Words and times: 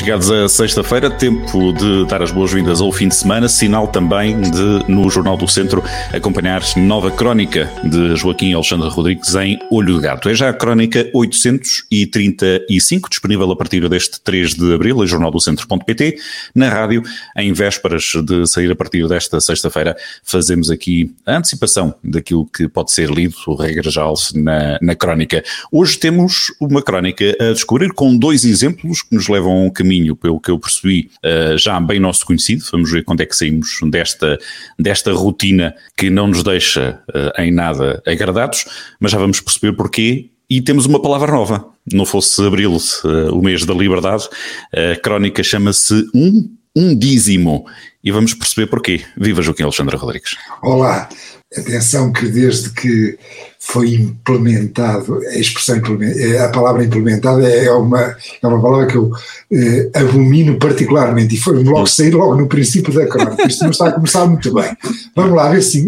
Chegados 0.00 0.30
a 0.30 0.48
sexta-feira, 0.48 1.10
tempo 1.10 1.74
de 1.74 2.06
dar 2.06 2.22
as 2.22 2.30
boas-vindas 2.30 2.80
ao 2.80 2.90
fim 2.90 3.06
de 3.06 3.14
semana, 3.14 3.50
sinal 3.50 3.86
também 3.86 4.40
de, 4.40 4.90
no 4.90 5.10
Jornal 5.10 5.36
do 5.36 5.46
Centro, 5.46 5.84
acompanhar 6.10 6.62
nova 6.78 7.10
crónica 7.10 7.70
de 7.84 8.16
Joaquim 8.16 8.54
Alexandre 8.54 8.88
Rodrigues 8.88 9.34
em 9.34 9.58
Olho 9.70 9.96
de 9.96 10.00
Gato. 10.00 10.30
É 10.30 10.34
já 10.34 10.48
a 10.48 10.54
crónica 10.54 11.10
835, 11.12 13.10
disponível 13.10 13.52
a 13.52 13.54
partir 13.54 13.86
deste 13.90 14.18
3 14.22 14.54
de 14.54 14.72
abril, 14.72 15.04
em 15.04 15.06
jornaldocentro.pt, 15.06 16.16
na 16.54 16.70
rádio, 16.70 17.02
em 17.36 17.52
vésperas 17.52 18.04
de 18.24 18.46
sair 18.46 18.70
a 18.70 18.74
partir 18.74 19.06
desta 19.06 19.38
sexta-feira, 19.38 19.94
fazemos 20.24 20.70
aqui 20.70 21.14
a 21.26 21.36
antecipação 21.36 21.94
daquilo 22.02 22.46
que 22.46 22.66
pode 22.68 22.90
ser 22.90 23.10
lido, 23.10 23.34
o 23.46 23.54
regra 23.54 23.90
geral, 23.90 24.14
na, 24.34 24.78
na 24.80 24.94
crónica. 24.94 25.44
Hoje 25.70 25.98
temos 25.98 26.54
uma 26.58 26.80
crónica 26.80 27.36
a 27.38 27.52
descobrir 27.52 27.92
com 27.92 28.16
dois 28.16 28.46
exemplos 28.46 29.02
que 29.02 29.14
nos 29.14 29.28
levam 29.28 29.52
a 29.52 29.60
um 29.64 29.70
caminho, 29.70 29.89
pelo 30.16 30.40
que 30.40 30.50
eu 30.50 30.58
percebi, 30.58 31.10
uh, 31.24 31.56
já 31.58 31.78
bem 31.80 31.98
nosso 31.98 32.24
conhecido. 32.24 32.64
Vamos 32.70 32.90
ver 32.90 33.04
quando 33.04 33.20
é 33.20 33.26
que 33.26 33.36
saímos 33.36 33.78
desta, 33.84 34.38
desta 34.78 35.12
rotina 35.12 35.74
que 35.96 36.10
não 36.10 36.28
nos 36.28 36.42
deixa 36.42 37.00
uh, 37.08 37.40
em 37.40 37.52
nada 37.52 38.02
agradados, 38.06 38.64
mas 38.98 39.12
já 39.12 39.18
vamos 39.18 39.40
perceber 39.40 39.72
porquê. 39.76 40.30
E 40.48 40.60
temos 40.60 40.84
uma 40.86 41.00
palavra 41.00 41.30
nova. 41.30 41.64
Não 41.92 42.04
fosse 42.04 42.44
abril, 42.44 42.76
uh, 42.76 43.34
o 43.34 43.42
mês 43.42 43.64
da 43.64 43.74
liberdade, 43.74 44.28
a 44.72 44.98
crónica 45.00 45.42
chama-se 45.42 46.08
um, 46.14 46.50
um 46.76 46.96
dízimo. 46.96 47.66
E 48.02 48.10
vamos 48.10 48.34
perceber 48.34 48.66
porquê. 48.66 49.04
Viva 49.16 49.42
Joaquim 49.42 49.64
Alexandre 49.64 49.96
Rodrigues. 49.96 50.36
Olá, 50.62 51.08
atenção 51.56 52.12
que 52.12 52.26
desde 52.26 52.70
que 52.70 53.18
foi 53.58 53.94
implementado, 53.94 55.18
a 55.26 55.36
expressão 55.36 55.80
eh, 56.00 56.38
a 56.38 56.48
palavra 56.48 56.84
implementada 56.84 57.46
é 57.48 57.70
uma, 57.72 58.16
é 58.40 58.46
uma 58.46 58.62
palavra 58.62 58.86
que 58.86 58.96
eu 58.96 59.10
eh, 59.52 59.90
abomino 59.94 60.58
particularmente 60.58 61.34
e 61.34 61.38
foi 61.38 61.62
logo 61.64 61.86
sair 61.86 62.12
logo 62.12 62.36
no 62.36 62.46
princípio 62.46 62.92
da 62.92 63.06
crónica. 63.06 63.46
Isto 63.46 63.64
não 63.64 63.70
está 63.70 63.88
a 63.88 63.92
começar 63.92 64.26
muito 64.26 64.54
bem. 64.54 64.76
Vamos 65.16 65.34
lá 65.34 65.48
ver 65.50 65.62
se. 65.62 65.84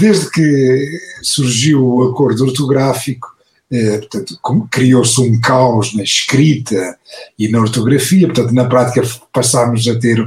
Desde 0.00 0.30
que 0.30 0.98
surgiu 1.22 1.84
o 1.84 2.10
acordo 2.10 2.46
ortográfico, 2.46 3.28
eh, 3.70 3.98
portanto, 3.98 4.38
criou-se 4.70 5.20
um 5.20 5.38
caos 5.40 5.94
na 5.94 6.02
escrita 6.02 6.96
e 7.38 7.48
na 7.48 7.60
ortografia, 7.60 8.26
portanto, 8.26 8.52
na 8.52 8.64
prática 8.64 9.02
passámos 9.30 9.86
a 9.86 9.98
ter 9.98 10.26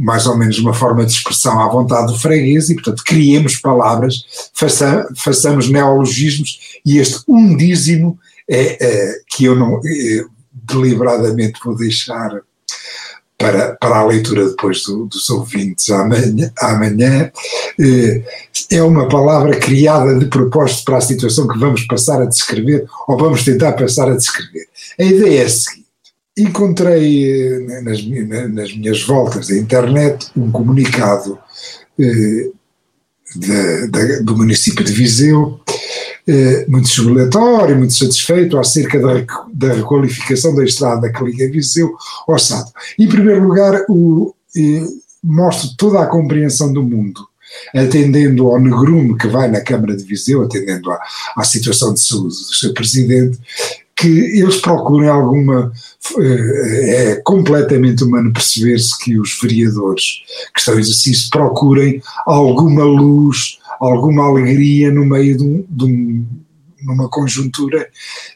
mais 0.00 0.26
ou 0.26 0.36
menos 0.36 0.58
uma 0.58 0.72
forma 0.72 1.04
de 1.04 1.12
expressão 1.12 1.60
à 1.60 1.68
vontade 1.68 2.10
do 2.10 2.18
freguês 2.18 2.70
e, 2.70 2.74
portanto, 2.74 3.02
criemos 3.04 3.56
palavras, 3.56 4.24
faça, 4.54 5.06
façamos 5.14 5.68
neologismos 5.68 6.80
e 6.84 6.98
este 6.98 7.22
undízimo 7.28 8.18
é, 8.48 8.78
é 8.80 9.20
que 9.28 9.44
eu 9.44 9.54
não 9.54 9.78
é, 9.84 10.24
deliberadamente 10.52 11.60
vou 11.62 11.76
deixar 11.76 12.40
para, 13.36 13.76
para 13.76 13.96
a 13.96 14.06
leitura 14.06 14.48
depois 14.48 14.82
do, 14.84 15.06
dos 15.06 15.28
ouvintes 15.30 15.88
amanhã, 15.90 16.52
amanhã 16.60 17.32
é, 17.78 18.22
é 18.70 18.82
uma 18.82 19.08
palavra 19.08 19.56
criada 19.58 20.18
de 20.18 20.26
propósito 20.26 20.84
para 20.84 20.98
a 20.98 21.02
situação 21.02 21.48
que 21.48 21.58
vamos 21.58 21.86
passar 21.86 22.20
a 22.20 22.26
descrever 22.26 22.86
ou 23.06 23.18
vamos 23.18 23.44
tentar 23.44 23.72
passar 23.72 24.10
a 24.10 24.16
descrever. 24.16 24.66
A 24.98 25.04
ideia 25.04 25.42
é 25.42 25.44
a 25.44 25.48
seguinte 25.48 25.79
encontrei 26.36 27.30
eh, 27.32 27.80
nas, 27.82 28.04
nas, 28.50 28.76
minhas 28.76 29.02
voltas 29.02 29.48
da 29.48 29.56
internet 29.56 30.30
um 30.36 30.50
comunicado 30.50 31.38
eh, 31.98 32.50
do 34.22 34.36
município 34.36 34.84
de 34.84 34.92
Viseu, 34.92 35.60
eh, 36.26 36.64
muito 36.68 36.88
jubilatório, 36.88 37.76
muito 37.76 37.94
satisfeito 37.94 38.58
acerca 38.58 38.98
da, 38.98 39.24
da 39.52 39.72
requalificação 39.74 40.54
da 40.54 40.64
estrada 40.64 41.12
que 41.12 41.24
liga 41.24 41.50
Viseu 41.50 41.94
ao 42.26 42.38
Sado. 42.38 42.70
Em 42.98 43.08
primeiro 43.08 43.44
lugar, 43.44 43.84
o, 43.88 44.34
eh, 44.56 44.84
mostro 45.22 45.70
toda 45.76 46.00
a 46.00 46.06
compreensão 46.06 46.72
do 46.72 46.82
mundo 46.82 47.28
atendendo 47.74 48.46
ao 48.46 48.60
negrume 48.60 49.18
que 49.18 49.26
vai 49.26 49.50
na 49.50 49.60
Câmara 49.60 49.96
de 49.96 50.04
Viseu, 50.04 50.42
atendendo 50.42 50.90
à, 50.90 51.00
à 51.36 51.42
situação 51.42 51.92
de 51.92 52.00
saúde 52.00 52.28
do 52.28 52.54
seu 52.54 52.72
presidente, 52.72 53.38
que 54.00 54.08
eles 54.08 54.56
procurem 54.56 55.08
alguma. 55.10 55.70
Eh, 56.18 57.12
é 57.12 57.16
completamente 57.16 58.02
humano 58.02 58.32
perceber-se 58.32 58.98
que 58.98 59.18
os 59.18 59.38
vereadores 59.40 60.22
que 60.54 60.58
estão 60.58 60.74
em 60.74 60.80
exercício 60.80 61.28
procurem 61.30 62.02
alguma 62.26 62.82
luz, 62.82 63.58
alguma 63.78 64.24
alegria 64.26 64.90
no 64.90 65.04
meio 65.04 65.36
de, 65.36 65.44
um, 65.44 65.66
de 65.68 65.84
um, 65.84 67.08
conjuntura 67.10 67.86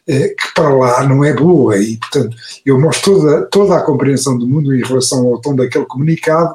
eh, 0.06 0.28
que 0.28 0.54
para 0.54 0.68
lá 0.68 1.08
não 1.08 1.24
é 1.24 1.32
boa 1.32 1.78
e, 1.78 1.96
portanto, 1.96 2.36
eu 2.64 2.78
mostro 2.78 3.14
toda, 3.14 3.46
toda 3.46 3.76
a 3.76 3.82
compreensão 3.82 4.38
do 4.38 4.46
mundo 4.46 4.74
em 4.74 4.82
relação 4.82 5.26
ao 5.26 5.40
tom 5.40 5.56
daquele 5.56 5.86
comunicado 5.86 6.54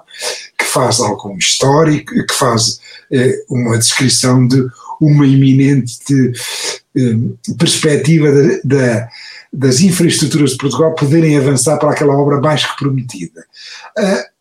que 0.58 0.66
faz 0.66 1.00
algum 1.00 1.36
histórico, 1.36 2.14
que 2.14 2.34
faz 2.34 2.80
eh, 3.12 3.44
uma 3.50 3.78
descrição 3.78 4.48
de 4.48 4.68
uma 5.02 5.25
iminente 5.25 5.98
eh, 6.14 6.31
perspectiva 7.57 8.31
de, 8.31 8.61
de, 8.63 9.07
das 9.51 9.81
infraestruturas 9.81 10.51
de 10.51 10.57
Portugal 10.57 10.95
poderem 10.95 11.38
avançar 11.38 11.77
para 11.77 11.91
aquela 11.91 12.17
obra 12.17 12.39
mais 12.39 12.66
que 12.66 12.77
prometida. 12.77 13.45
Uh, 13.97 14.39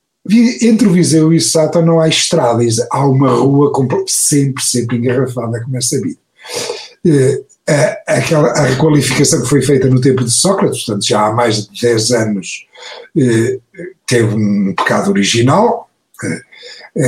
entre 0.62 0.86
o 0.86 0.92
Viseu 0.92 1.32
e 1.32 1.38
o 1.38 1.40
Sátão 1.40 1.82
não 1.82 2.00
há 2.00 2.08
estradas, 2.08 2.76
há 2.90 3.06
uma 3.06 3.30
rua 3.30 3.72
sempre, 4.06 4.62
sempre 4.62 4.98
engarrafada, 4.98 5.62
como 5.62 5.76
é 5.76 5.80
sabido. 5.80 6.18
A, 7.66 8.14
aquela, 8.16 8.48
a 8.48 8.62
requalificação 8.62 9.42
que 9.42 9.48
foi 9.48 9.62
feita 9.62 9.88
no 9.88 10.00
tempo 10.00 10.24
de 10.24 10.30
Sócrates, 10.30 10.84
portanto 10.84 11.06
já 11.06 11.26
há 11.26 11.32
mais 11.32 11.66
de 11.66 11.80
10 11.80 12.10
anos, 12.12 12.66
uh, 13.16 13.62
teve 14.06 14.34
um 14.34 14.74
pecado 14.74 15.10
original, 15.10 15.87
eh, 15.87 15.87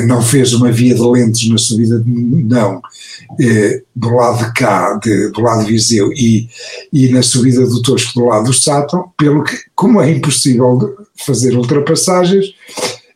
não 0.07 0.23
fez 0.23 0.53
uma 0.53 0.71
via 0.71 0.95
de 0.95 1.01
lentes 1.01 1.49
na 1.49 1.59
subida 1.59 1.99
de 1.99 2.11
não, 2.11 2.81
eh, 3.41 3.83
do 3.95 4.11
lado 4.11 4.45
de 4.45 4.53
cá, 4.53 4.99
de, 5.03 5.31
do 5.31 5.41
lado 5.41 5.65
de 5.65 5.73
Viseu 5.73 6.13
e, 6.13 6.49
e 6.93 7.09
na 7.09 7.23
subida 7.23 7.67
do 7.67 7.83
Tosco 7.83 8.21
do 8.21 8.27
lado 8.27 8.47
do 8.47 8.53
Sátão, 8.53 9.13
pelo 9.19 9.43
que, 9.43 9.57
como 9.75 10.01
é 10.01 10.11
impossível 10.11 10.97
fazer 11.27 11.57
ultrapassagens, 11.57 12.55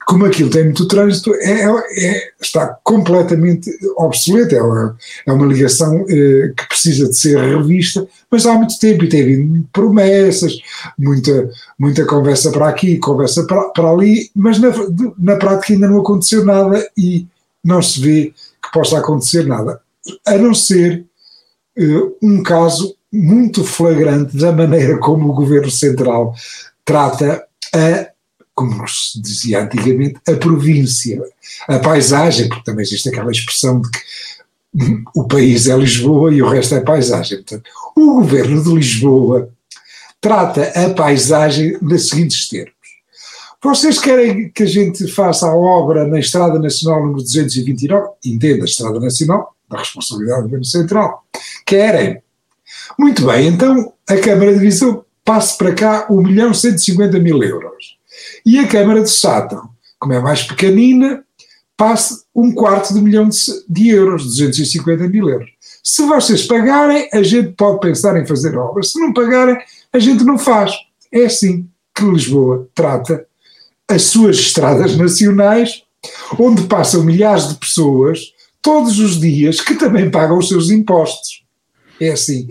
como 0.07 0.27
aquilo 0.27 0.51
tem 0.51 0.65
muito 0.65 0.87
trânsito, 0.87 1.35
é, 1.35 1.63
é, 1.63 2.07
é 2.07 2.31
está 2.41 2.79
completamente 2.83 3.71
obsoleto. 3.97 4.55
É 4.55 4.63
uma, 4.63 4.97
é 5.27 5.33
uma 5.33 5.47
ligação 5.47 6.05
eh, 6.09 6.53
que 6.57 6.69
precisa 6.69 7.09
de 7.09 7.17
ser 7.17 7.39
revista, 7.39 8.07
mas 8.31 8.47
há 8.47 8.55
muito 8.55 8.79
tempo 8.79 9.05
e 9.05 9.09
tem 9.09 9.23
havido 9.23 9.69
promessas, 9.73 10.59
muita, 10.99 11.51
muita 11.79 12.05
conversa 12.05 12.51
para 12.51 12.69
aqui, 12.69 12.99
conversa 12.99 13.47
para, 13.47 13.71
para 13.71 13.91
ali, 13.91 14.31
mas 14.35 14.59
na, 14.59 14.71
na 15.19 15.37
prática 15.37 15.73
ainda 15.73 15.89
não 15.89 16.01
aconteceu 16.01 16.45
nada 16.45 16.87
e 16.97 17.27
não 17.63 17.81
se 17.81 18.01
vê 18.01 18.35
que 18.63 18.73
possa 18.73 18.99
acontecer 18.99 19.47
nada, 19.47 19.81
a 20.27 20.37
não 20.37 20.55
ser 20.55 21.05
eh, 21.77 22.11
um 22.23 22.43
caso 22.43 22.95
muito 23.13 23.65
flagrante 23.65 24.37
da 24.37 24.53
maneira 24.53 24.99
como 24.99 25.31
o 25.31 25.35
governo 25.35 25.71
central 25.71 26.35
trata 26.85 27.45
a 27.73 28.14
como 28.55 28.87
se 28.87 29.21
dizia 29.21 29.65
antigamente, 29.65 30.21
a 30.29 30.35
província, 30.35 31.21
a 31.69 31.79
paisagem, 31.79 32.49
porque 32.49 32.65
também 32.65 32.83
existe 32.83 33.09
aquela 33.09 33.31
expressão 33.31 33.81
de 33.81 33.91
que 33.91 33.99
o 35.15 35.27
país 35.27 35.69
é 35.69 35.77
Lisboa 35.77 36.33
e 36.33 36.43
o 36.43 36.49
resto 36.49 36.75
é 36.75 36.81
paisagem. 36.81 37.39
Portanto, 37.39 37.69
o 37.97 38.15
governo 38.15 38.63
de 38.63 38.73
Lisboa 38.73 39.51
trata 40.21 40.73
a 40.75 40.91
paisagem 40.91 41.79
nos 41.83 42.09
seguintes 42.09 42.49
termos. 42.49 42.75
Vocês 43.63 43.99
querem 43.99 44.51
que 44.51 44.63
a 44.63 44.67
gente 44.67 45.09
faça 45.09 45.47
a 45.47 45.57
obra 45.57 46.07
na 46.07 46.19
Estrada 46.19 46.59
Nacional 46.59 47.01
número 47.01 47.23
229? 47.23 48.09
Entenda, 48.25 48.65
Estrada 48.65 49.01
Nacional, 49.01 49.55
da 49.69 49.79
responsabilidade 49.79 50.41
do 50.41 50.45
Governo 50.45 50.65
Central. 50.65 51.25
Querem. 51.65 52.23
Muito 52.99 53.25
bem, 53.25 53.49
então 53.49 53.93
a 54.09 54.17
Câmara 54.19 54.53
de 54.53 54.59
Viseu 54.59 55.05
passe 55.25 55.57
para 55.57 55.75
cá 55.75 56.07
1 56.11 56.23
milhão 56.23 56.53
150 56.53 57.19
mil 57.19 57.43
euros. 57.43 57.94
E 58.45 58.59
a 58.59 58.67
Câmara 58.67 59.03
de 59.03 59.11
Sátão, 59.11 59.69
como 59.99 60.13
é 60.13 60.21
mais 60.21 60.43
pequenina, 60.43 61.25
passa 61.77 62.23
um 62.35 62.53
quarto 62.53 62.95
de 62.95 63.01
milhão 63.01 63.29
de, 63.29 63.39
de 63.69 63.89
euros, 63.89 64.25
250 64.25 65.09
mil 65.09 65.29
euros. 65.29 65.51
Se 65.83 66.03
vocês 66.07 66.47
pagarem, 66.47 67.09
a 67.13 67.23
gente 67.23 67.53
pode 67.53 67.81
pensar 67.81 68.17
em 68.21 68.27
fazer 68.27 68.57
obras. 68.57 68.93
Se 68.93 69.01
não 69.01 69.13
pagarem, 69.13 69.59
a 69.93 69.99
gente 69.99 70.25
não 70.25 70.39
faz. 70.39 70.73
É 71.13 71.25
assim 71.25 71.69
que 71.95 72.05
Lisboa 72.05 72.69
trata 72.75 73.27
as 73.89 74.03
suas 74.03 74.37
estradas 74.39 74.97
nacionais, 74.97 75.83
onde 76.39 76.63
passam 76.63 77.05
milhares 77.05 77.49
de 77.49 77.55
pessoas 77.57 78.33
todos 78.63 78.99
os 78.99 79.21
dias 79.21 79.61
que 79.61 79.75
também 79.75 80.11
pagam 80.11 80.39
os 80.39 80.49
seus 80.49 80.71
impostos. 80.71 81.45
É 82.01 82.11
assim 82.11 82.49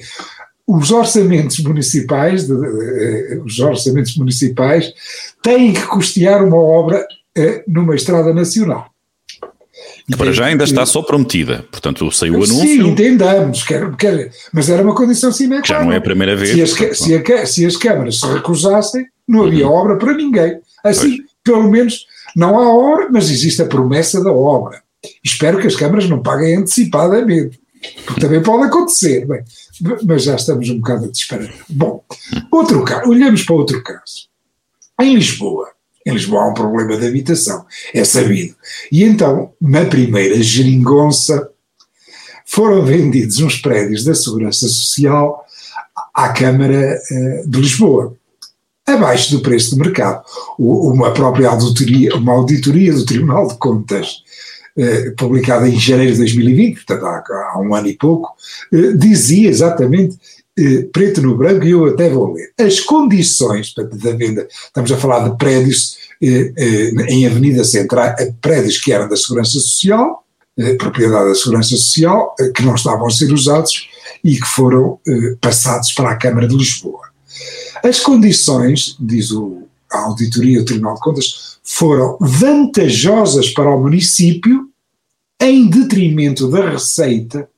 os 0.68 0.92
orçamentos 0.92 1.60
municipais, 1.60 2.48
de, 2.48 2.56
de, 2.56 3.42
os 3.46 3.60
orçamentos 3.60 4.16
municipais 4.16 4.94
têm 5.42 5.74
que 5.74 5.86
custear 5.88 6.44
uma 6.44 6.58
obra 6.58 7.06
uh, 7.38 7.64
numa 7.68 7.96
estrada 7.96 8.34
nacional. 8.34 8.90
Que 10.10 10.18
para 10.18 10.34
já 10.34 10.46
ainda 10.46 10.66
está 10.66 10.86
só 10.86 11.02
prometida, 11.02 11.66
portanto 11.72 12.12
saiu 12.12 12.34
o 12.34 12.44
anúncio. 12.44 12.58
Sim, 12.58 12.90
entendamos, 12.90 13.64
quer, 13.64 13.96
quer, 13.96 14.32
mas 14.52 14.70
era 14.70 14.84
uma 14.84 14.94
condição 14.94 15.32
sine 15.32 15.60
qua 15.60 15.66
Já 15.66 15.84
não 15.84 15.94
é 15.94 15.98
a 15.98 16.02
primeira 16.02 16.36
vez. 16.36 16.52
Se 16.52 16.62
as, 16.62 16.98
se, 16.98 17.16
a, 17.16 17.46
se 17.46 17.66
as 17.66 17.78
câmaras 17.78 18.20
se 18.20 18.28
recusassem, 18.28 19.06
não 19.28 19.46
havia 19.46 19.66
uhum. 19.66 19.74
obra 19.74 19.98
para 19.98 20.14
ninguém. 20.14 20.60
Assim, 20.84 21.18
pois. 21.18 21.30
pelo 21.44 21.72
menos, 21.72 22.06
não 22.36 22.60
há 22.60 22.70
obra, 22.70 23.08
mas 23.12 23.30
existe 23.30 23.62
a 23.62 23.66
promessa 23.66 24.22
da 24.22 24.32
obra. 24.32 24.82
Espero 25.24 25.60
que 25.60 25.68
as 25.68 25.76
câmaras 25.76 26.10
não 26.10 26.22
paguem 26.22 26.58
antecipadamente, 26.58 27.60
porque 28.06 28.22
também 28.22 28.42
pode 28.42 28.66
acontecer. 28.66 29.26
Bem, 29.26 29.44
mas 30.06 30.24
já 30.24 30.36
estamos 30.36 30.70
um 30.70 30.78
bocado 30.78 31.06
a 31.06 31.12
disparar. 31.12 31.54
Bom, 31.70 32.04
outro 32.52 32.84
caso, 32.84 33.10
olhamos 33.10 33.44
para 33.44 33.56
outro 33.56 33.84
caso. 33.84 34.28
Em 35.02 35.16
Lisboa, 35.16 35.70
em 36.06 36.14
Lisboa 36.14 36.44
há 36.44 36.50
um 36.50 36.54
problema 36.54 36.98
de 36.98 37.08
habitação, 37.08 37.66
é 37.94 38.04
sabido. 38.04 38.56
E 38.92 39.04
então, 39.04 39.54
na 39.60 39.86
primeira 39.86 40.42
geringonça, 40.42 41.50
foram 42.46 42.86
vendidos 42.86 43.40
uns 43.40 43.58
prédios 43.58 44.04
da 44.04 44.14
Segurança 44.14 44.68
Social 44.68 45.44
à 46.14 46.30
Câmara 46.30 47.00
uh, 47.12 47.50
de 47.50 47.60
Lisboa, 47.60 48.16
abaixo 48.86 49.32
do 49.32 49.42
preço 49.42 49.72
de 49.72 49.82
mercado. 49.82 50.24
Uma 50.60 51.12
própria 51.14 51.50
auditoria, 51.50 52.16
uma 52.16 52.34
auditoria 52.34 52.94
do 52.94 53.06
Tribunal 53.06 53.48
de 53.48 53.58
Contas, 53.58 54.24
publicada 55.18 55.68
em 55.68 55.80
janeiro 55.80 56.14
de 56.14 56.18
2020, 56.20 56.76
portanto 56.76 57.06
há, 57.06 57.24
há 57.54 57.60
um 57.60 57.76
ano 57.76 57.88
e 57.88 57.98
pouco, 57.98 58.34
uh, 58.72 58.98
dizia 58.98 59.50
exatamente 59.50 60.18
eh, 60.58 60.88
preto 60.94 61.20
no 61.20 61.36
branco, 61.36 61.66
e 61.66 61.72
eu 61.72 61.86
até 61.86 62.10
vou 62.10 62.34
ler. 62.34 62.54
As 62.60 62.80
condições 62.80 63.74
da 63.74 64.12
venda, 64.12 64.48
estamos 64.68 64.92
a 64.92 64.98
falar 64.98 65.28
de 65.28 65.36
prédios 65.36 65.98
eh, 66.22 66.54
eh, 66.56 66.92
em 67.10 67.26
Avenida 67.26 67.64
Central, 67.64 68.16
prédios 68.40 68.80
que 68.80 68.94
eram 68.94 69.10
da 69.10 69.16
Segurança 69.18 69.52
Social, 69.52 70.24
propriedade 70.78 71.30
da 71.30 71.36
Segurança 71.36 71.70
Social, 71.70 72.36
que 72.54 72.62
não 72.62 72.76
estavam 72.76 73.08
a 73.08 73.10
ser 73.10 73.34
usados 73.34 73.90
e 74.24 74.40
que 74.40 74.46
foram 74.46 75.00
passados 75.42 75.92
para 75.94 76.12
a 76.12 76.16
Câmara 76.16 76.48
de 76.48 76.56
Lisboa. 76.56 77.08
As 77.84 78.00
condições, 78.00 78.96
diz 79.00 79.32
o, 79.32 79.64
a 79.92 80.02
Auditoria 80.02 80.60
do 80.60 80.66
Tribunal 80.66 80.94
de 80.94 81.02
Contas, 81.02 81.53
foram 81.64 82.18
vantajosas 82.20 83.50
para 83.50 83.74
o 83.74 83.82
município 83.82 84.70
em 85.42 85.70
detrimento 85.70 86.50
da 86.50 86.70
receita 86.70 87.50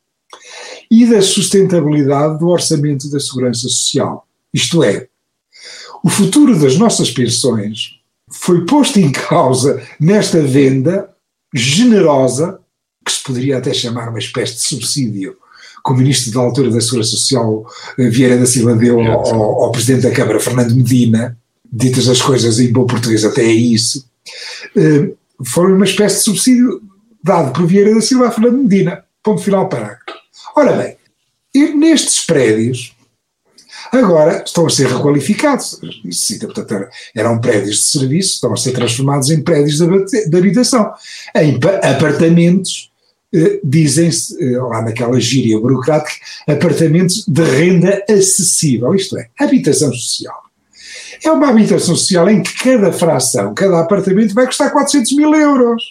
e 0.90 1.06
da 1.06 1.22
sustentabilidade 1.22 2.40
do 2.40 2.48
orçamento 2.48 3.10
da 3.10 3.20
segurança 3.20 3.62
social. 3.62 4.28
Isto 4.54 4.84
é, 4.84 5.08
o 6.04 6.10
futuro 6.10 6.58
das 6.60 6.78
nossas 6.78 7.10
pensões 7.10 8.00
foi 8.32 8.66
posto 8.66 9.00
em 9.00 9.12
causa 9.12 9.82
nesta 10.00 10.42
venda 10.42 11.10
generosa, 11.54 12.60
que 13.04 13.12
se 13.12 13.24
poderia 13.24 13.58
até 13.58 13.74
chamar 13.74 14.10
uma 14.10 14.20
espécie 14.20 14.56
de 14.56 14.62
subsídio, 14.62 15.36
que 15.86 15.92
o 15.92 15.96
ministro 15.96 16.32
da 16.32 16.42
altura 16.42 16.72
da 16.72 16.82
Segurança 16.82 17.12
Social, 17.12 17.66
eh, 17.98 18.10
Vieira 18.10 18.38
da 18.38 18.46
Silva, 18.46 18.76
deu 18.76 19.00
ao, 19.00 19.64
ao, 19.64 19.72
presidente 19.72 20.04
da 20.04 20.12
Câmara, 20.12 20.40
Fernando 20.40 20.76
Medina, 20.76 21.38
ditas 21.76 22.08
as 22.08 22.22
coisas 22.22 22.60
em 22.60 22.72
bom 22.72 22.86
português, 22.86 23.26
até 23.26 23.44
é 23.44 23.52
isso, 23.52 24.10
eh, 24.76 25.12
foi 25.44 25.74
uma 25.74 25.86
espécie 25.86 26.18
de 26.18 26.24
subsídio 26.24 26.82
dado 27.22 27.52
por 27.52 27.68
Vieira 27.68 27.94
da 27.94 28.02
Silva 28.02 28.28
a 28.28 28.32
Fernando 28.32 28.58
Medina. 28.58 29.04
Ponto 29.22 29.42
final 29.42 29.68
parágrafo. 29.68 30.06
Ora 30.56 30.72
bem, 30.74 30.96
nestes 31.76 32.26
prédios, 32.26 32.96
agora 33.92 34.44
estão 34.46 34.68
a 34.68 34.70
ser 34.70 34.88
requalificados. 34.88 35.80
portanto, 36.40 36.88
eram 37.14 37.42
prédios 37.42 37.78
de 37.78 37.84
serviço, 37.84 38.36
estão 38.36 38.54
a 38.54 38.58
ser 38.58 38.72
transformados 38.72 39.30
em 39.30 39.42
prédios 39.42 39.80
de, 39.80 40.30
de 40.30 40.38
habitação. 40.38 40.94
Em 41.36 41.60
apartamentos, 41.84 42.92
eh, 43.34 43.60
dizem-se, 43.64 44.42
eh, 44.42 44.58
lá 44.58 44.82
naquela 44.82 45.20
gíria 45.20 45.60
burocrática, 45.60 46.14
apartamentos 46.48 47.26
de 47.28 47.44
renda 47.44 48.02
acessível, 48.10 48.94
isto 48.96 49.18
é, 49.18 49.28
habitação 49.38 49.92
social. 49.92 50.45
É 51.26 51.32
uma 51.32 51.50
habitação 51.50 51.96
social 51.96 52.30
em 52.30 52.44
que 52.44 52.54
cada 52.64 52.92
fração, 52.92 53.54
cada 53.54 53.80
apartamento 53.80 54.34
vai 54.34 54.46
custar 54.46 54.72
400 54.72 55.12
mil 55.14 55.34
euros. 55.34 55.84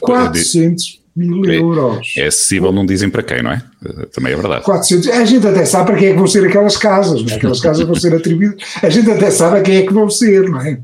400 0.00 1.00
mil 1.16 1.44
euros. 1.44 2.12
É 2.16 2.26
acessível, 2.26 2.70
não 2.70 2.86
dizem 2.86 3.10
para 3.10 3.22
quem, 3.22 3.42
não 3.42 3.50
é? 3.50 3.62
Eh, 3.84 4.06
também 4.12 4.32
é 4.32 4.36
verdade. 4.36 4.64
400, 4.64 5.08
a 5.08 5.24
gente 5.24 5.46
até 5.46 5.64
sabe 5.64 5.86
para 5.86 5.96
quem 5.98 6.08
é 6.08 6.12
que 6.12 6.18
vão 6.18 6.26
ser 6.26 6.46
aquelas 6.46 6.76
casas, 6.76 7.22
não 7.22 7.32
é? 7.32 7.36
aquelas 7.36 7.60
casas 7.60 7.84
vão 7.84 7.94
ser 7.96 8.14
atribuídas, 8.14 8.62
a 8.82 8.88
gente 8.88 9.10
até 9.10 9.30
sabe 9.30 9.58
a 9.58 9.62
quem 9.62 9.76
é 9.78 9.82
que 9.82 9.92
vão 9.92 10.08
ser, 10.08 10.48
não 10.48 10.60
é? 10.60 10.80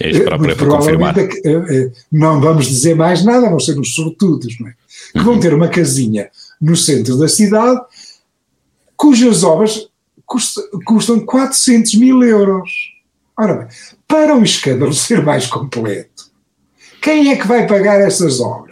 É 0.00 0.10
isso 0.10 0.24
para, 0.24 0.38
para, 0.38 0.56
para 0.56 0.66
confirmar. 0.66 1.18
Eh, 1.18 1.90
não 2.10 2.40
vamos 2.40 2.66
dizer 2.66 2.94
mais 2.94 3.24
nada, 3.24 3.50
vão 3.50 3.60
ser 3.60 3.78
os 3.78 3.94
sortudos, 3.94 4.58
não 4.60 4.68
é? 4.68 4.72
Que 5.12 5.22
vão 5.22 5.34
uhum. 5.34 5.40
ter 5.40 5.52
uma 5.52 5.68
casinha 5.68 6.30
no 6.60 6.76
centro 6.76 7.16
da 7.18 7.28
cidade, 7.28 7.80
cujas 8.96 9.42
obras 9.44 9.88
custam, 10.28 10.64
custam 10.84 11.18
400 11.18 11.94
mil 11.94 12.22
euros. 12.22 12.70
Ora 13.36 13.54
bem, 13.54 13.68
para 14.06 14.36
o 14.36 14.44
escândalo 14.44 14.92
ser 14.94 15.24
mais 15.24 15.46
completo, 15.46 16.28
quem 17.02 17.32
é 17.32 17.36
que 17.36 17.46
vai 17.48 17.66
pagar 17.66 18.00
essas 18.00 18.40
obras? 18.40 18.68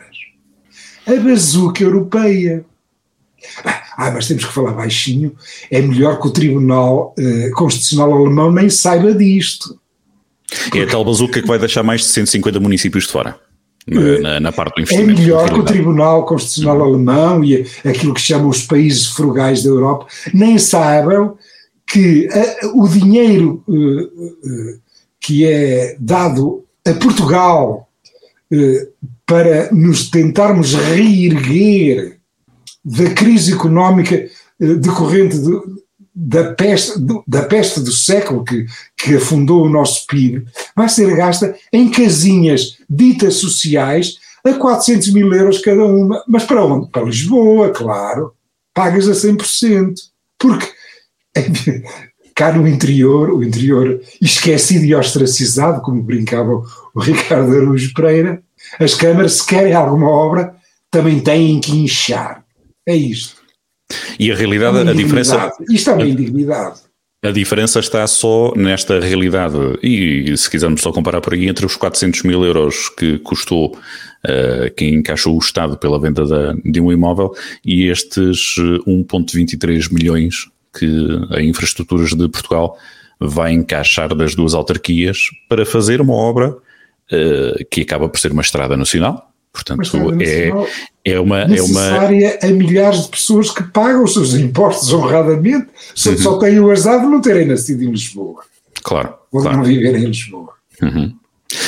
a 1.07 1.15
bazuca 1.21 1.83
europeia. 1.83 2.65
Ah, 3.97 4.11
mas 4.11 4.27
temos 4.27 4.45
que 4.45 4.53
falar 4.53 4.73
baixinho. 4.73 5.35
É 5.71 5.81
melhor 5.81 6.21
que 6.21 6.27
o 6.27 6.33
Tribunal 6.33 7.15
uh, 7.17 7.51
Constitucional 7.53 8.13
Alemão 8.13 8.51
nem 8.51 8.69
saiba 8.69 9.15
disto. 9.15 9.79
É 10.75 10.83
a 10.83 10.87
tal 10.87 11.05
bazuca 11.05 11.41
que 11.41 11.47
vai 11.47 11.59
deixar 11.59 11.83
mais 11.83 12.03
de 12.03 12.09
150 12.09 12.59
municípios 12.59 13.05
de 13.07 13.13
fora. 13.13 13.39
Na, 13.87 14.01
eh, 14.01 14.19
na, 14.19 14.41
na 14.41 14.53
parte 14.53 14.75
do 14.75 14.81
investimento. 14.81 15.11
É 15.11 15.15
melhor 15.15 15.49
que 15.49 15.61
o 15.61 15.65
Tribunal 15.65 16.27
Constitucional 16.27 16.83
Alemão 16.83 17.45
e 17.45 17.65
aquilo 17.85 18.15
que 18.15 18.21
chamam 18.21 18.49
os 18.49 18.63
países 18.63 19.07
frugais 19.07 19.63
da 19.63 19.71
Europa 19.71 20.09
nem 20.35 20.59
saibam 20.59 21.39
que 21.87 22.29
uh, 22.29 22.83
o 22.83 22.89
dinheiro 22.89 23.63
uh, 23.69 24.81
que 25.21 25.47
é 25.47 25.97
dado 25.99 26.65
a 26.87 26.93
Portugal 26.95 27.89
para 29.27 29.73
nos 29.73 30.09
tentarmos 30.09 30.73
reerguer 30.75 32.19
da 32.85 33.11
crise 33.11 33.53
económica 33.53 34.15
eh, 34.15 34.75
decorrente 34.77 35.37
da, 36.15 36.55
peste, 36.55 36.95
da 37.27 37.43
peste 37.43 37.81
do 37.81 37.91
século 37.91 38.45
que, 38.45 38.65
que 38.97 39.17
afundou 39.17 39.65
o 39.65 39.69
nosso 39.69 40.07
PIB, 40.07 40.47
vai 40.75 40.89
ser 40.89 41.15
gasta 41.17 41.57
em 41.73 41.91
casinhas 41.91 42.79
ditas 42.89 43.35
sociais 43.35 44.19
a 44.45 44.55
400 44.55 45.13
mil 45.13 45.33
euros 45.35 45.59
cada 45.59 45.85
uma. 45.85 46.23
Mas 46.29 46.45
para 46.45 46.65
onde? 46.65 46.89
Para 46.91 47.05
Lisboa, 47.05 47.71
claro. 47.71 48.33
Pagas 48.73 49.09
a 49.09 49.13
100%. 49.13 49.95
Porque 50.39 50.69
cá 52.35 52.53
no 52.53 52.69
interior, 52.69 53.31
o 53.31 53.43
interior 53.43 54.01
esquecido 54.21 54.85
e 54.85 54.95
ostracizado, 54.95 55.81
como 55.81 56.03
brincava 56.03 56.63
o 56.95 57.01
Ricardo 57.01 57.57
Araújo 57.57 57.93
Pereira, 57.95 58.43
as 58.79 58.95
câmaras, 58.95 59.35
se 59.35 59.47
querem 59.47 59.73
alguma 59.73 60.09
obra, 60.09 60.55
também 60.91 61.19
têm 61.21 61.59
que 61.61 61.73
inchar. 61.73 62.45
É 62.87 62.95
isto. 62.95 63.37
E 64.19 64.31
a 64.31 64.35
realidade, 64.35 64.79
a, 64.79 64.91
a 64.91 64.95
diferença. 64.95 65.51
Isto 65.71 65.91
é 65.91 65.95
uma 65.95 66.07
indignidade. 66.07 66.81
A 67.25 67.31
diferença 67.31 67.81
está 67.81 68.07
só 68.07 68.53
nesta 68.55 69.01
realidade, 69.01 69.57
e 69.83 70.37
se 70.37 70.49
quisermos 70.49 70.83
só 70.83 70.93
comparar 70.93 71.21
por 71.21 71.33
aí, 71.33 71.49
entre 71.49 71.65
os 71.65 71.75
400 71.75 72.23
mil 72.23 72.45
euros 72.45 72.89
que 72.91 73.19
custou 73.19 73.75
uh, 73.75 74.75
quem 74.77 74.95
encaixou 74.95 75.35
o 75.35 75.39
Estado 75.39 75.77
pela 75.79 75.99
venda 75.99 76.27
da, 76.27 76.55
de 76.65 76.81
um 76.81 76.93
imóvel 76.93 77.33
e 77.65 77.89
estes 77.89 78.57
1,23 78.87 79.93
milhões 79.93 80.47
que 80.79 80.87
a 81.31 81.43
Infraestruturas 81.43 82.11
de 82.11 82.29
Portugal 82.29 82.77
vai 83.19 83.53
encaixar 83.53 84.15
das 84.15 84.35
duas 84.35 84.55
autarquias 84.55 85.19
para 85.49 85.65
fazer 85.65 86.01
uma 86.01 86.15
obra 86.15 86.51
uh, 86.51 87.65
que 87.71 87.83
acaba 87.83 88.09
por 88.09 88.19
ser 88.19 88.33
uma 88.33 88.43
estrada 88.43 88.77
nacional. 88.77 89.31
Portanto, 89.53 89.91
é, 90.21 90.53
é 91.03 91.19
uma. 91.19 91.47
Necessária 91.47 92.39
é 92.43 92.47
uma... 92.47 92.53
a 92.53 92.57
milhares 92.59 93.05
de 93.05 93.09
pessoas 93.09 93.51
que 93.51 93.63
pagam 93.63 94.05
os 94.05 94.13
seus 94.13 94.35
impostos 94.35 94.93
honradamente, 94.93 95.69
só, 95.95 96.11
uhum. 96.11 96.19
só 96.19 96.39
têm 96.39 96.61
o 96.61 96.71
azar 96.71 97.01
de 97.01 97.07
não 97.07 97.23
terem 97.23 97.47
nascido 97.47 97.83
em 97.83 97.91
Lisboa. 97.91 98.43
Claro. 98.83 99.15
Ou 99.33 99.41
de 99.41 99.47
claro. 99.47 99.59
não 99.59 99.65
viverem 99.65 100.03
em 100.03 100.07
Lisboa. 100.09 100.51
Uhum. 100.83 101.15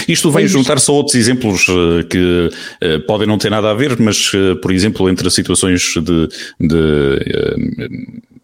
Isto 0.06 0.30
vem 0.30 0.46
juntar-se 0.46 0.90
a 0.90 0.94
outros 0.94 1.14
exemplos 1.14 1.66
uh, 1.68 2.06
que 2.08 2.50
uh, 2.82 3.06
podem 3.06 3.26
não 3.26 3.38
ter 3.38 3.50
nada 3.50 3.70
a 3.70 3.74
ver, 3.74 3.98
mas, 3.98 4.32
uh, 4.34 4.56
por 4.60 4.72
exemplo, 4.72 5.08
entre 5.08 5.30
situações 5.30 5.94
de, 5.94 6.28
de 6.60 7.88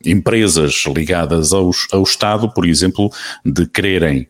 empresas 0.05 0.85
ligadas 0.87 1.53
ao, 1.53 1.71
ao 1.93 2.03
Estado, 2.03 2.53
por 2.53 2.67
exemplo, 2.67 3.11
de 3.45 3.67
quererem 3.67 4.27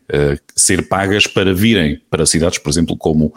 ser 0.55 0.87
pagas 0.87 1.27
para 1.27 1.53
virem 1.53 2.01
para 2.09 2.25
cidades, 2.25 2.57
por 2.59 2.69
exemplo, 2.69 2.97
como, 2.97 3.33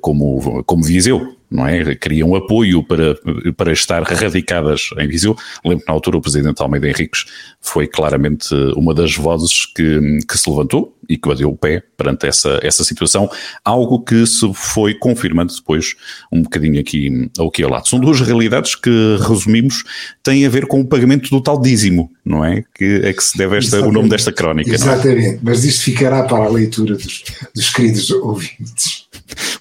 como, 0.00 0.62
como 0.64 0.82
Viseu, 0.82 1.36
não 1.52 1.66
é? 1.66 1.94
Queriam 1.94 2.34
apoio 2.34 2.82
para, 2.82 3.16
para 3.56 3.72
estar 3.72 4.02
radicadas 4.02 4.90
em 4.98 5.06
Viseu. 5.06 5.36
Lembro 5.64 5.84
que 5.84 5.88
na 5.88 5.94
altura 5.94 6.16
o 6.16 6.20
presidente 6.20 6.62
Almeida 6.62 6.88
Henriques 6.88 7.24
foi 7.60 7.86
claramente 7.86 8.54
uma 8.76 8.94
das 8.94 9.14
vozes 9.14 9.66
que, 9.66 10.18
que 10.28 10.38
se 10.38 10.48
levantou 10.48 10.96
e 11.08 11.16
que 11.16 11.28
bateu 11.28 11.50
o 11.50 11.56
pé 11.56 11.82
perante 11.96 12.26
essa, 12.26 12.58
essa 12.62 12.84
situação, 12.84 13.30
algo 13.64 14.00
que 14.00 14.26
se 14.26 14.50
foi 14.54 14.94
confirmando 14.94 15.54
depois 15.54 15.94
um 16.32 16.42
bocadinho 16.42 16.80
aqui 16.80 17.28
ao 17.38 17.50
que 17.50 17.62
ao 17.62 17.70
lado. 17.70 17.88
São 17.88 17.98
duas 17.98 18.20
realidades 18.20 18.74
que, 18.74 19.16
resumimos, 19.20 19.84
têm 20.22 20.46
a 20.46 20.48
ver 20.48 20.66
com 20.66 20.80
o 20.80 20.86
pagamento 20.86 21.28
do 21.30 21.40
tal 21.40 21.60
dízimo, 21.60 22.10
não 22.24 22.44
é? 22.44 22.64
Que 22.74 23.02
é 23.04 23.12
que 23.12 23.22
se 23.22 23.36
deve 23.36 23.58
esta, 23.58 23.84
o 23.84 23.92
nome 23.92 24.08
desta 24.08 24.32
crónica. 24.32 24.70
É? 24.70 24.74
Exatamente, 24.74 25.40
mas 25.42 25.64
isto 25.64 25.84
ficará 25.84 26.22
para 26.24 26.44
a 26.44 26.48
leitura 26.48 26.94
dos, 26.94 27.24
dos 27.54 27.70
queridos 27.70 28.10
ouvintes. 28.10 29.08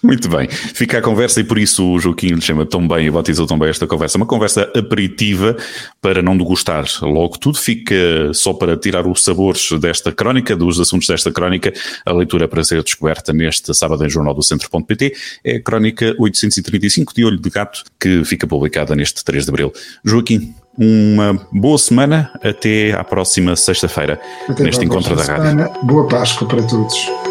Muito 0.02 0.30
bem, 0.30 0.50
fica 0.50 0.98
a 0.98 1.02
conversa 1.02 1.40
e 1.40 1.44
por 1.44 1.58
isso 1.58 1.81
o 1.82 2.00
Joaquim 2.00 2.28
lhe 2.28 2.42
chama 2.42 2.66
tão 2.66 2.88
bem 2.88 3.08
e 3.08 3.12
batizou 3.12 3.46
tão 3.46 3.58
bem 3.58 3.70
esta 3.70 3.88
conversa. 3.88 4.18
Uma 4.18 4.26
conversa 4.26 4.72
aperitiva 4.76 5.56
para 6.02 6.22
não 6.22 6.38
degustar 6.38 6.86
logo 7.02 7.38
tudo, 7.38 7.58
fica 7.58 7.96
só 8.34 8.54
para 8.54 8.78
tirar 8.78 9.08
os 9.08 9.24
sabores 9.24 9.72
desta 9.80 10.12
crónica, 10.12 10.56
dos 10.56 10.80
assuntos 10.80 11.08
desta 11.08 11.32
crónica. 11.32 11.74
A 12.06 12.14
leitura 12.14 12.48
para 12.48 12.64
ser 12.64 12.84
descoberta 12.84 13.34
neste 13.34 13.74
sábado 13.74 14.06
em 14.06 14.10
Jornal 14.10 14.34
do 14.34 14.44
Centro.pt 14.44 15.14
é 15.44 15.56
a 15.58 15.62
crónica 15.62 16.16
835 16.20 17.14
de 17.14 17.26
Olho 17.26 17.40
de 17.40 17.50
Gato, 17.50 17.84
que 18.00 18.24
fica 18.24 18.46
publicada 18.48 18.96
neste 18.96 19.24
3 19.24 19.46
de 19.46 19.50
abril. 19.50 19.74
Joaquim, 20.04 20.54
uma 20.78 21.48
boa 21.52 21.78
semana, 21.78 22.32
até 22.44 22.94
à 22.94 23.04
próxima 23.04 23.56
sexta-feira, 23.56 24.20
neste 24.60 24.86
encontro 24.86 25.16
da 25.16 25.24
rádio. 25.24 25.50
Semana. 25.50 25.70
Boa 25.84 26.08
Páscoa 26.08 26.48
para 26.48 26.64
todos. 26.64 27.31